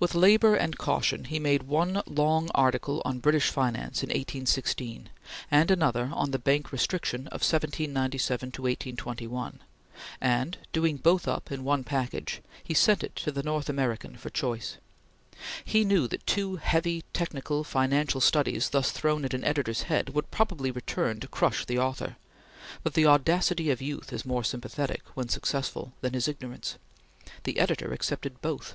[0.00, 5.08] With labor and caution he made one long article on British Finance in 1816,
[5.52, 9.60] and another on the Bank Restriction of 1797 1821,
[10.20, 14.30] and, doing both up in one package, he sent it to the North American for
[14.30, 14.78] choice.
[15.64, 20.32] He knew that two heavy, technical, financial studies thus thrown at an editor's head, would
[20.32, 22.16] probably return to crush the author;
[22.82, 26.78] but the audacity of youth is more sympathetic when successful than his ignorance.
[27.44, 28.74] The editor accepted both.